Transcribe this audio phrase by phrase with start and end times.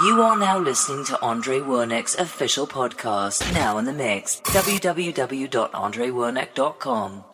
[0.00, 4.40] You are now listening to Andre Wernick's official podcast, now in the mix.
[4.40, 7.24] www.andrewernick.com.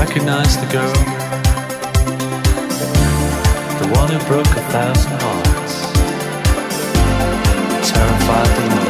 [0.00, 0.92] recognize the girl?
[3.80, 5.92] The one who broke a thousand hearts,
[7.90, 8.89] terrified the moon.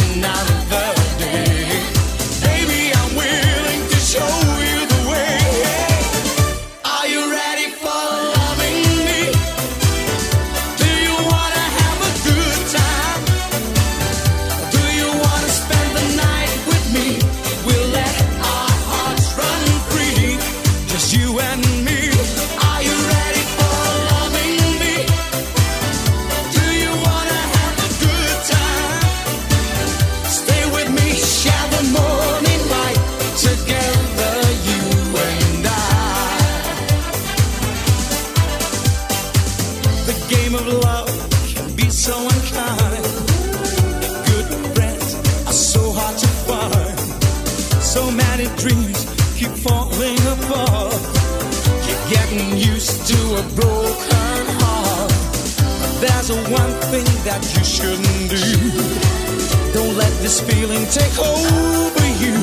[60.31, 62.35] this feeling take over you.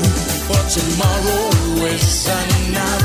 [0.46, 2.97] But tomorrow is another.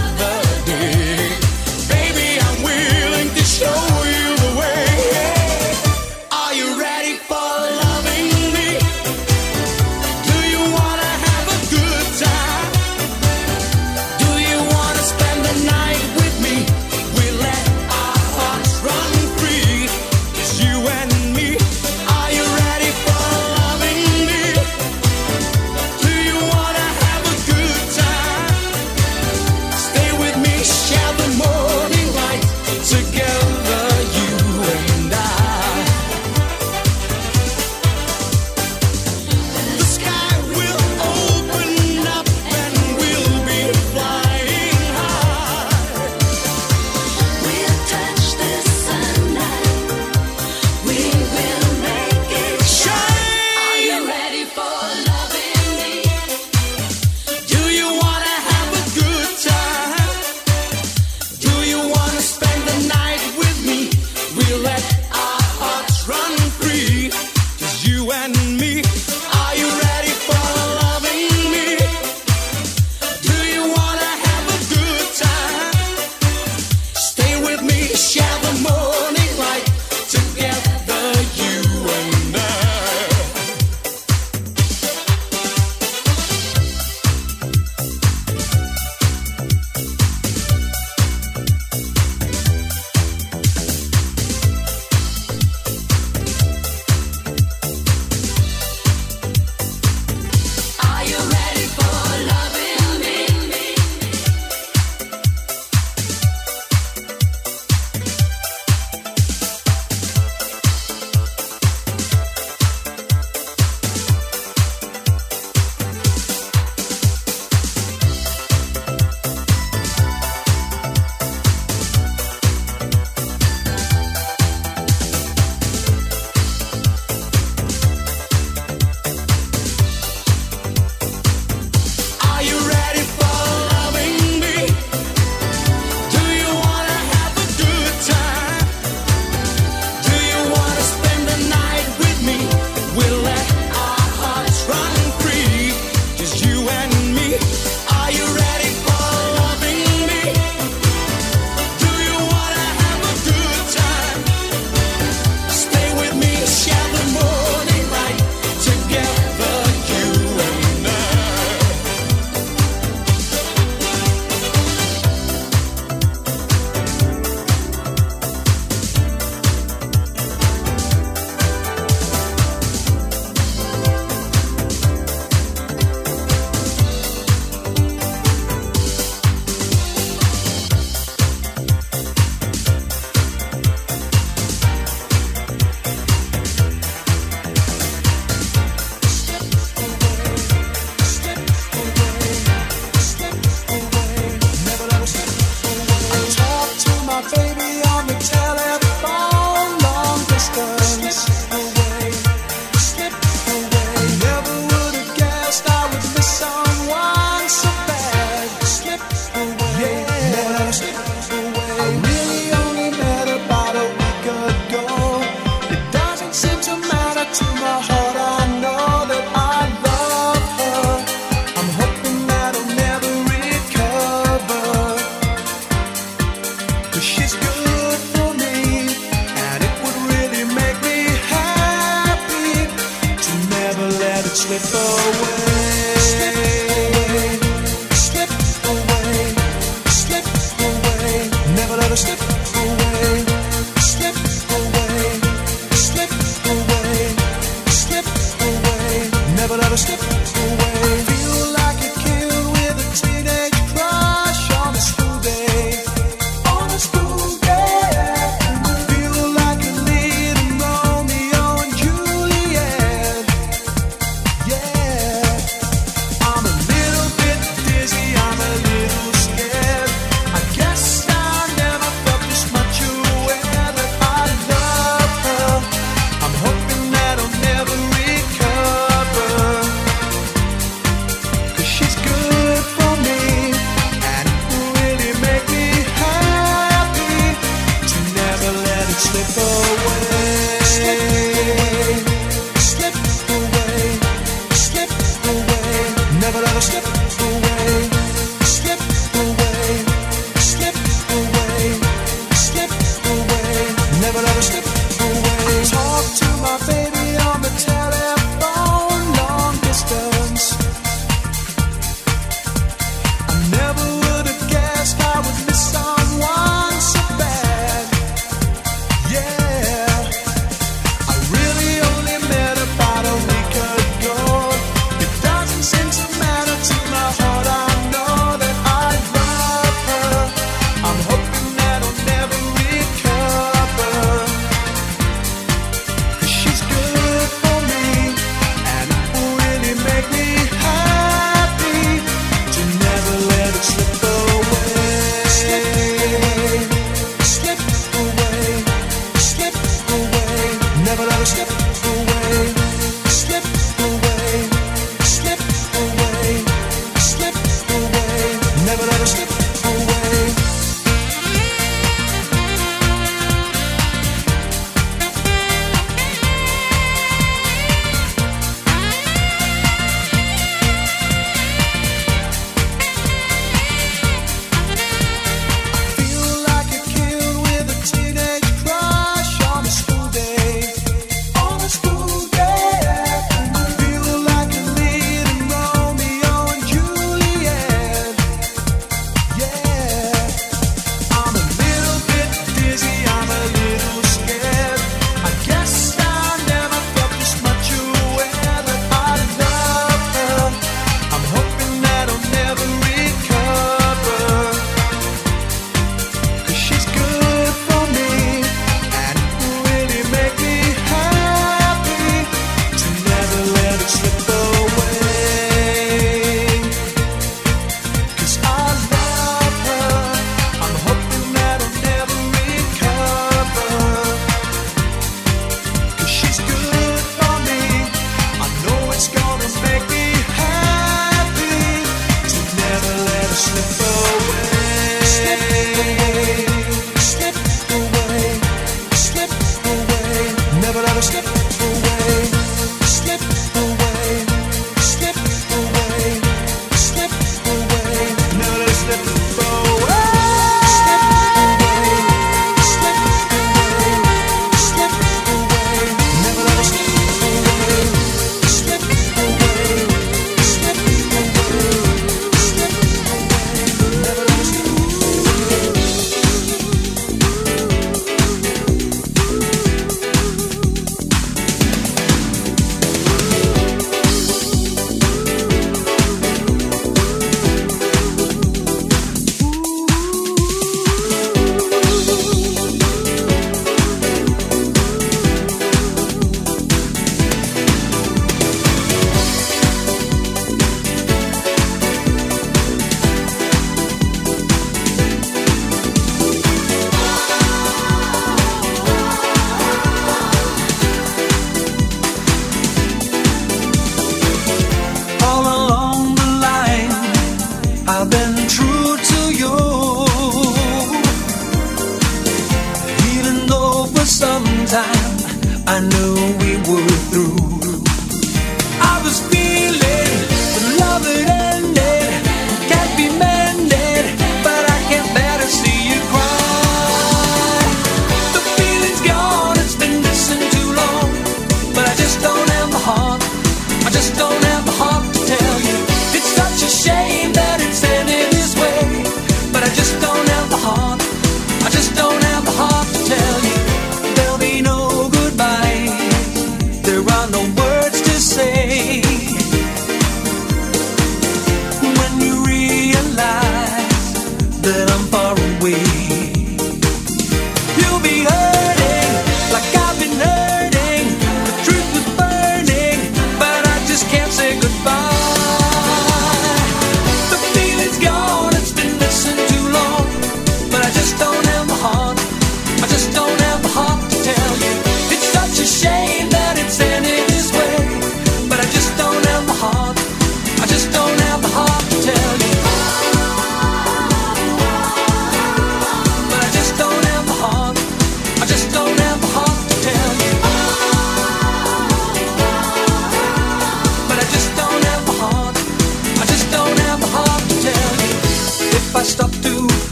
[289.63, 290.12] away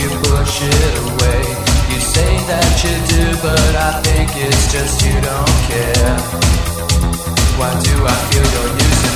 [0.00, 1.42] you push it away.
[1.90, 6.18] You say that you do, but I think it's just you don't care.
[7.58, 9.15] Why do I feel you're using?